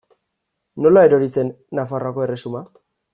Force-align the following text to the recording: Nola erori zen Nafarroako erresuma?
Nola 0.85 1.03
erori 1.09 1.29
zen 1.37 1.51
Nafarroako 1.81 2.25
erresuma? 2.29 2.63